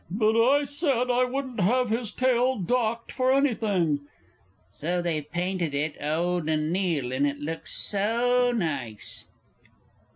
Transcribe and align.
but 0.09 0.35
I 0.35 0.63
said 0.63 1.11
I 1.11 1.25
wouldn't 1.25 1.59
have 1.59 1.91
his 1.91 2.09
tail 2.11 2.55
docked 2.57 3.11
for 3.11 3.31
anything... 3.31 3.99
so 4.71 4.99
they've 4.99 5.31
painted 5.31 5.75
it 5.75 5.95
eau 6.01 6.39
de 6.41 6.57
Nil, 6.57 7.11
and 7.11 7.27
it 7.27 7.37
looks 7.39 7.71
so 7.71 8.51
nice! 8.51 9.25